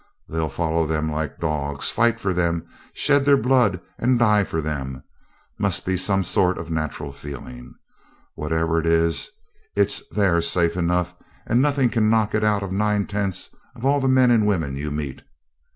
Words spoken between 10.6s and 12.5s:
enough, and nothing can knock it